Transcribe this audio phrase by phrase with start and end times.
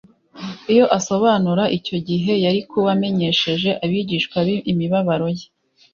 [0.71, 5.45] Iyo ayasobanura icyo gihe, yari kuba amenyesheje abigishwa be imibabaro ye,